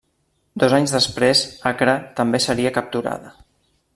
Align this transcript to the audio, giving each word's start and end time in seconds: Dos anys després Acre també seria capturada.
Dos 0.61 0.73
anys 0.77 0.93
després 0.95 1.43
Acre 1.73 1.95
també 2.21 2.43
seria 2.47 2.75
capturada. 2.79 3.37